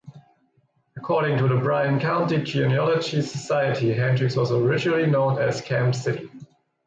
[0.97, 6.27] According to the Bryan County Genealogy Society, Hendrix was originally known as Kemp City.